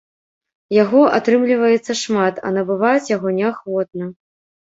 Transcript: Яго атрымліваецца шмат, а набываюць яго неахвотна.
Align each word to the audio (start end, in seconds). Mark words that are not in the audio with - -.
Яго 0.83 1.01
атрымліваецца 1.17 1.93
шмат, 2.03 2.35
а 2.49 2.53
набываюць 2.55 3.11
яго 3.13 3.29
неахвотна. 3.39 4.05